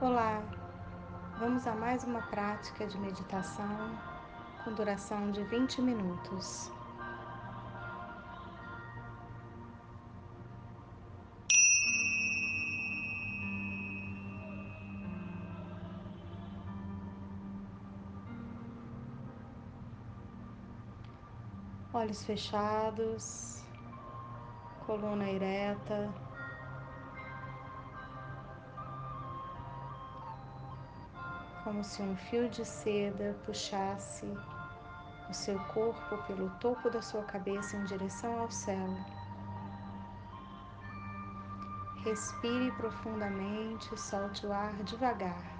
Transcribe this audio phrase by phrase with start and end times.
[0.00, 0.40] Olá,
[1.40, 3.98] vamos a mais uma prática de meditação
[4.62, 6.70] com duração de 20 minutos.
[21.92, 23.64] Olhos fechados,
[24.86, 26.27] coluna ereta.
[31.68, 34.24] Como se um fio de seda puxasse
[35.28, 38.88] o seu corpo pelo topo da sua cabeça em direção ao céu.
[42.06, 45.57] Respire profundamente, solte o ar devagar.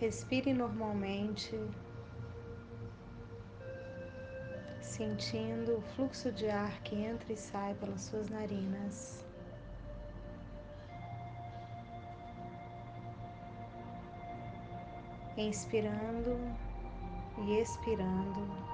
[0.00, 1.60] Respire normalmente,
[4.80, 9.22] sentindo o fluxo de ar que entra e sai pelas suas narinas.
[15.36, 16.34] Inspirando
[17.36, 18.69] e expirando.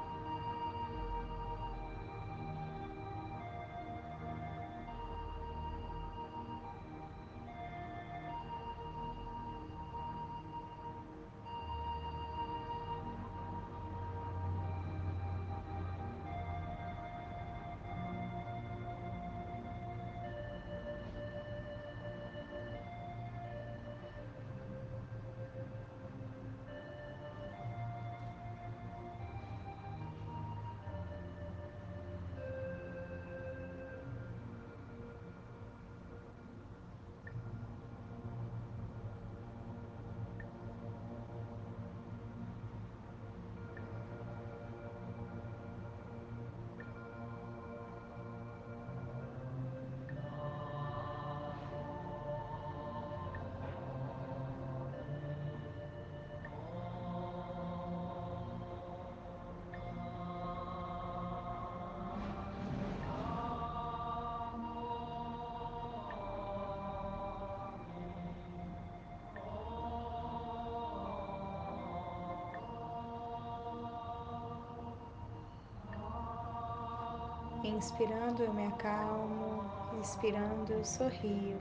[77.67, 79.61] Inspirando eu me acalmo,
[80.01, 81.59] expirando eu sorrio.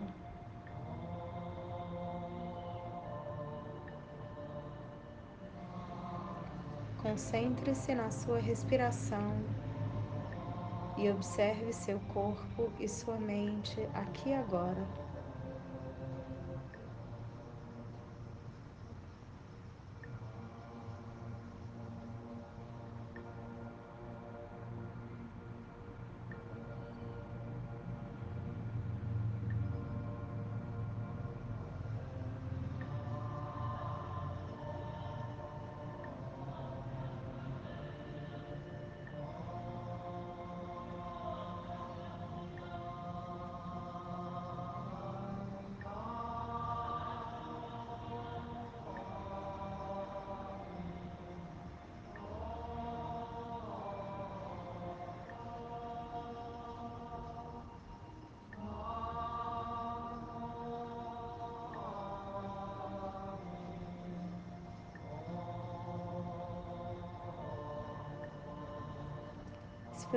[7.01, 9.33] Concentre-se na sua respiração
[10.95, 15.04] e observe seu corpo e sua mente aqui agora.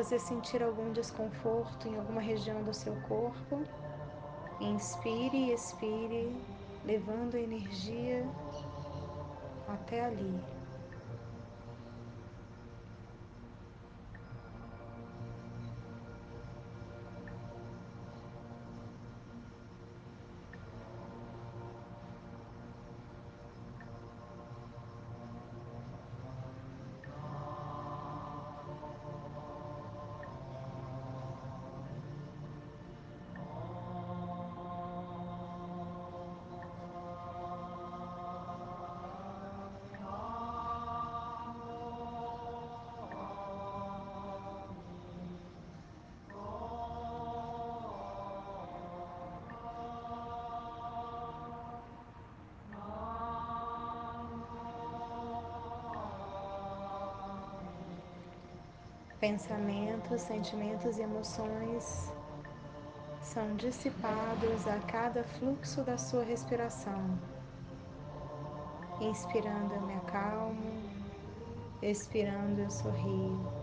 [0.05, 3.67] Você sentir algum desconforto em alguma região do seu corpo,
[4.61, 6.41] inspire e expire,
[6.85, 8.31] levando a energia
[9.67, 10.58] até ali.
[59.21, 62.09] Pensamentos, sentimentos e emoções
[63.21, 67.19] são dissipados a cada fluxo da sua respiração.
[69.01, 70.83] Inspirando, eu me acalmo,
[71.83, 73.58] expirando, eu sorrio.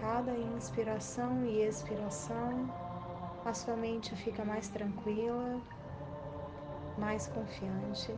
[0.00, 2.68] Cada inspiração e expiração,
[3.44, 5.60] a sua mente fica mais tranquila,
[6.98, 8.12] mais confiante.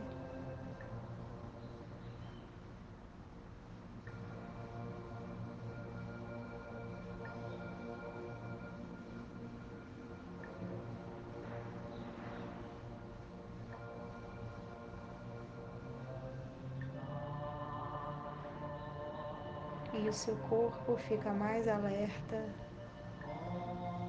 [20.09, 22.43] O seu corpo fica mais alerta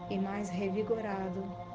[0.09, 1.70] e mais revigorado.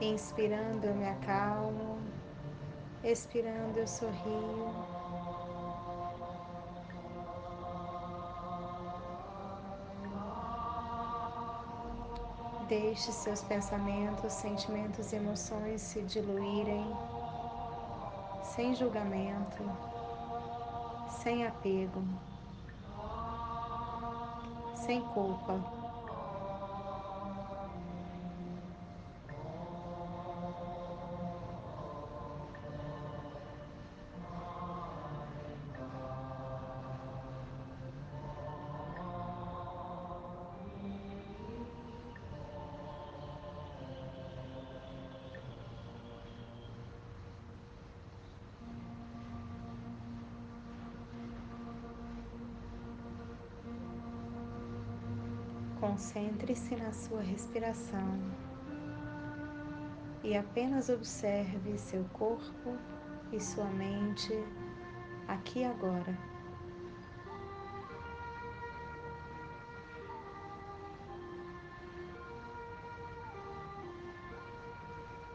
[0.00, 2.00] Inspirando, eu me acalmo.
[3.04, 4.72] Expirando, eu sorrio.
[12.66, 16.86] Deixe seus pensamentos, sentimentos e emoções se diluírem,
[18.42, 19.62] sem julgamento,
[21.22, 22.02] sem apego,
[24.76, 25.79] sem culpa.
[56.10, 58.18] concentre-se na sua respiração
[60.24, 62.76] e apenas observe seu corpo
[63.32, 64.32] e sua mente
[65.28, 66.18] aqui agora.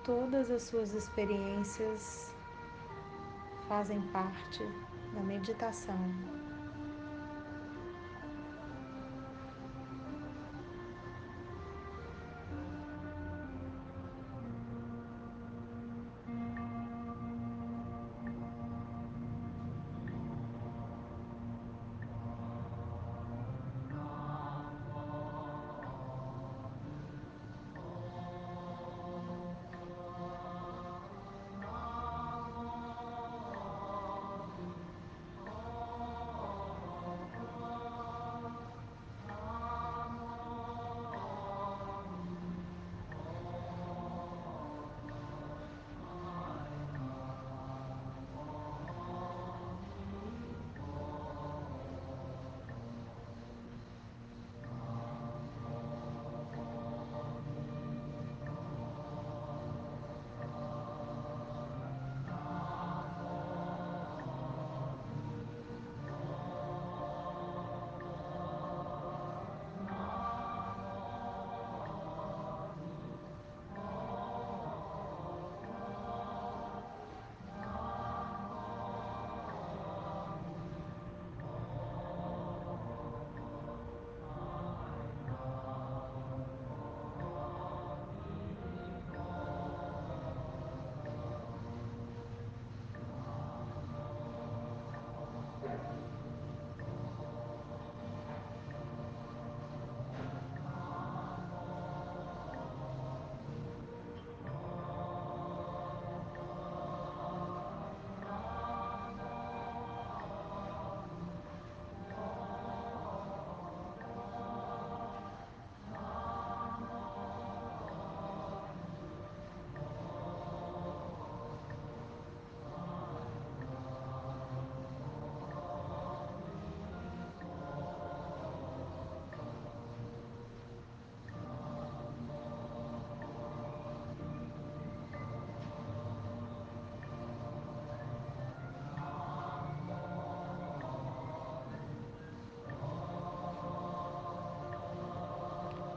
[0.04, 2.36] Todas as suas experiências
[3.70, 4.62] fazem parte
[5.14, 6.35] da meditação.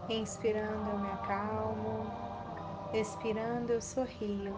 [0.09, 2.11] Inspirando, eu me acalmo.
[2.95, 4.57] Expirando, eu sorrio.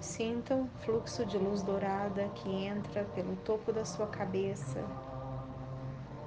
[0.00, 4.82] Sinta um fluxo de luz dourada que entra pelo topo da sua cabeça,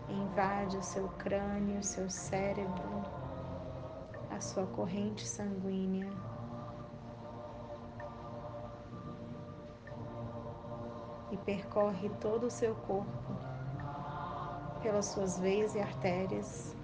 [0.08, 3.04] invade o seu crânio, o seu cérebro,
[4.30, 6.33] a sua corrente sanguínea.
[11.34, 13.10] E percorre todo o seu corpo,
[14.84, 16.76] pelas suas veias e artérias.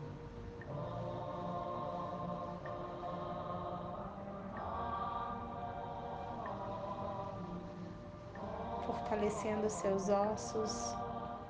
[8.87, 10.95] Fortalecendo seus ossos,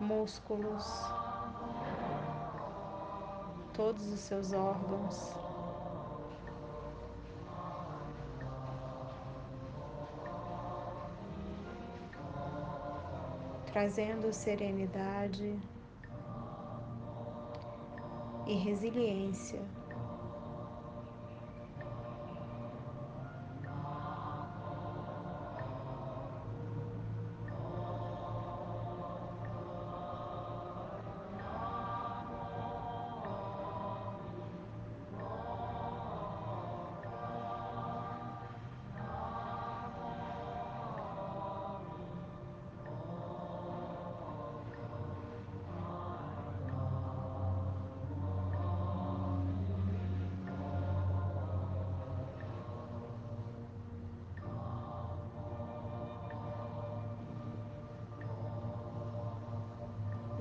[0.01, 0.85] músculos,
[3.73, 5.48] todos os seus órgãos.
[13.79, 15.57] Trazendo serenidade
[18.45, 19.61] e resiliência.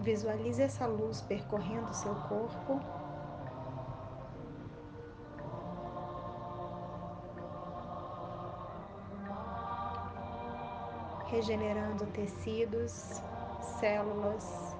[0.08, 2.80] Visualize essa luz percorrendo seu corpo.
[11.26, 13.20] Regenerando tecidos,
[13.78, 14.74] células,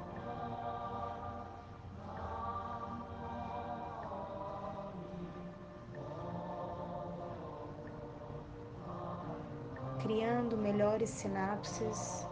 [10.01, 12.27] criando melhores sinapses,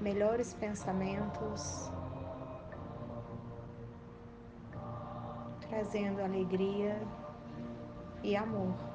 [0.00, 1.92] melhores pensamentos.
[5.80, 7.00] Trazendo alegria
[8.22, 8.89] e amor.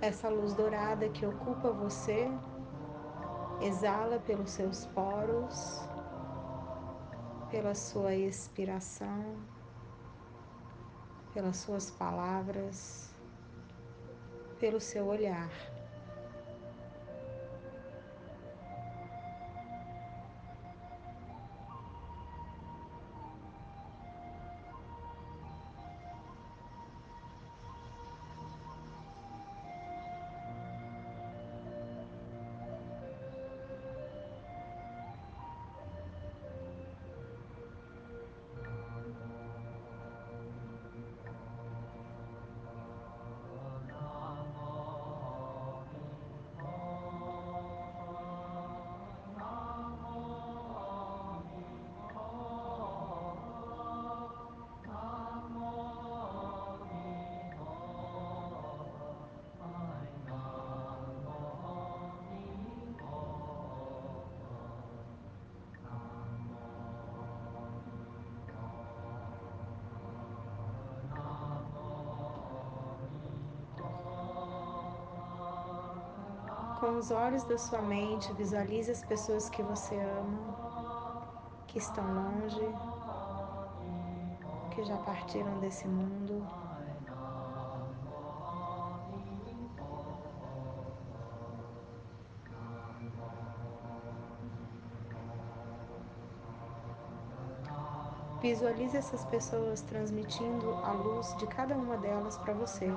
[0.00, 2.30] Essa luz dourada que ocupa você
[3.62, 5.80] exala pelos seus poros,
[7.50, 9.36] pela sua expiração,
[11.32, 13.10] pelas suas palavras,
[14.60, 15.50] pelo seu olhar.
[76.86, 81.26] Com os olhos da sua mente, visualize as pessoas que você ama,
[81.66, 82.60] que estão longe,
[84.70, 86.46] que já partiram desse mundo.
[98.40, 102.88] Visualize essas pessoas transmitindo a luz de cada uma delas para você.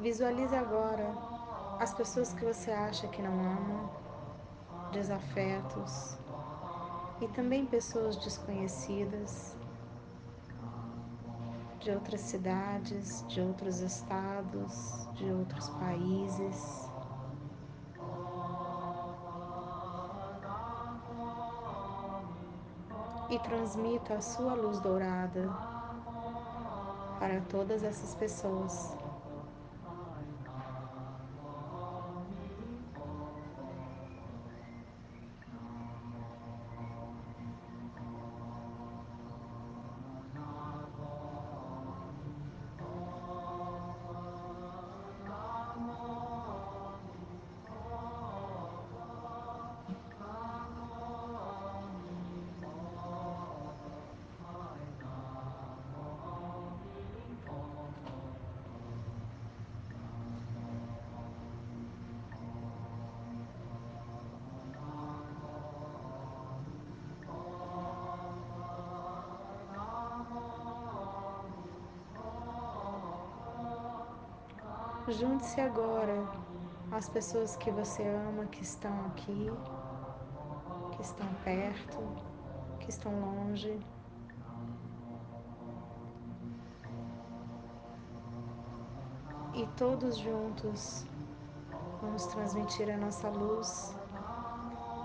[0.00, 1.12] Visualize agora
[1.80, 3.90] as pessoas que você acha que não ama,
[4.92, 6.16] desafetos
[7.20, 9.56] e também pessoas desconhecidas
[11.80, 16.88] de outras cidades, de outros estados, de outros países.
[23.30, 25.48] E transmita a sua luz dourada
[27.18, 28.96] para todas essas pessoas.
[75.10, 76.28] Junte-se agora
[76.92, 79.50] às pessoas que você ama, que estão aqui,
[80.92, 81.98] que estão perto,
[82.78, 83.80] que estão longe.
[89.54, 91.06] E todos juntos
[92.02, 93.96] vamos transmitir a nossa luz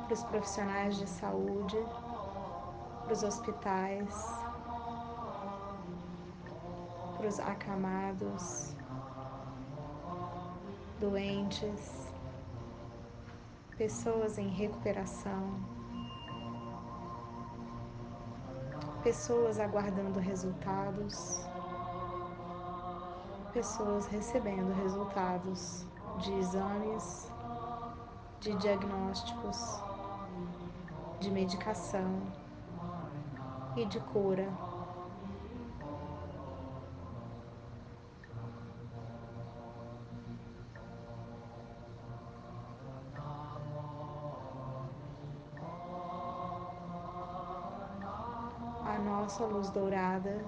[0.03, 1.77] para os profissionais de saúde,
[3.05, 4.33] para os hospitais,
[7.15, 8.75] para os acamados,
[11.03, 12.13] doentes,
[13.77, 15.59] pessoas em recuperação,
[19.03, 21.45] pessoas aguardando resultados,
[23.51, 25.85] pessoas recebendo resultados
[26.19, 27.29] de exames,
[28.39, 29.57] de diagnósticos,
[31.19, 32.21] de medicação
[33.75, 34.47] e de cura.
[49.33, 50.45] Nossa luz dourada.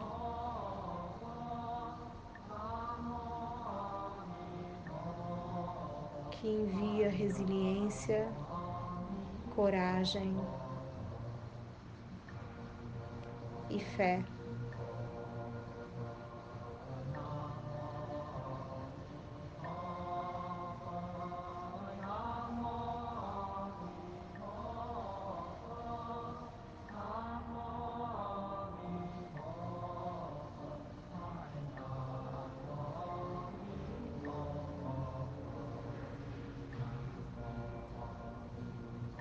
[6.29, 8.27] Que envia resiliência,
[9.55, 10.35] coragem
[13.71, 14.23] e fé.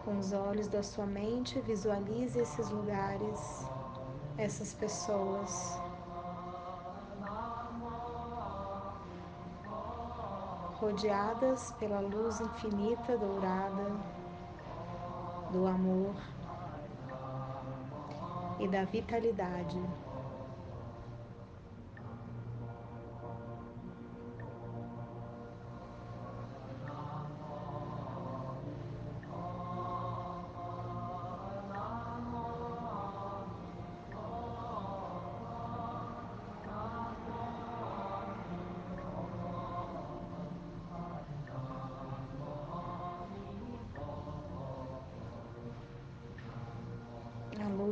[0.04, 3.66] Com os olhos da sua mente, visualize esses lugares,
[4.36, 5.80] essas pessoas.
[10.78, 13.96] Rodeadas pela luz infinita dourada
[15.50, 16.14] do amor
[18.60, 19.80] e da vitalidade.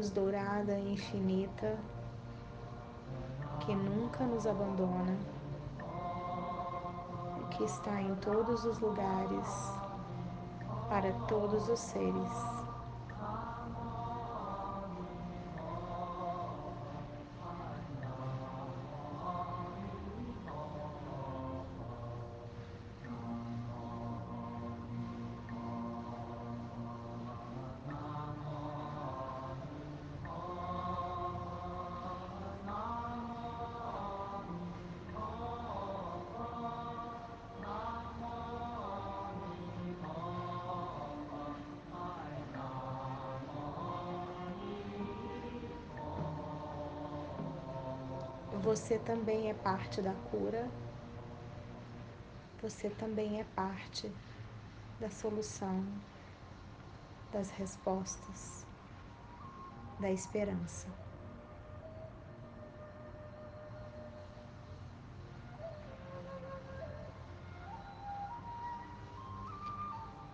[0.02, 1.78] Luz dourada e infinita
[3.60, 5.16] que nunca nos abandona,
[7.52, 9.46] que está em todos os lugares,
[10.88, 12.61] para todos os seres.
[48.62, 50.70] Você também é parte da cura.
[52.62, 54.08] Você também é parte
[55.00, 55.84] da solução,
[57.32, 58.64] das respostas,
[59.98, 60.86] da esperança.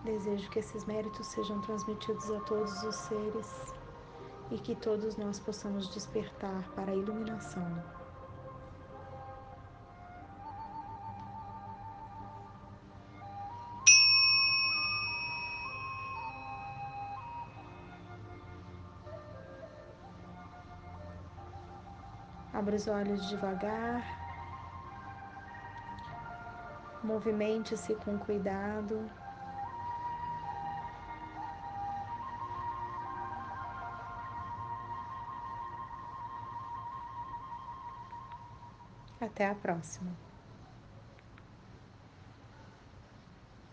[0.05, 3.75] Desejo que esses méritos sejam transmitidos a todos os seres
[4.51, 7.98] e que todos nós possamos despertar para a iluminação.
[22.59, 24.03] Abra os olhos devagar.
[27.05, 29.09] Movimente-se com cuidado.
[39.21, 40.28] Até a próxima.